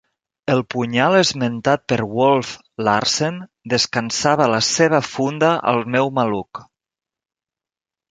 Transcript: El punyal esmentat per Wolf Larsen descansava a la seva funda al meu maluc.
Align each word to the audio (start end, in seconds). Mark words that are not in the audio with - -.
El 0.51 0.59
punyal 0.73 1.15
esmentat 1.17 1.83
per 1.91 1.97
Wolf 2.19 2.53
Larsen 2.87 3.37
descansava 3.73 4.47
a 4.47 4.51
la 4.53 4.61
seva 4.69 5.03
funda 5.09 5.51
al 5.73 5.83
meu 5.97 6.11
maluc. 6.21 6.63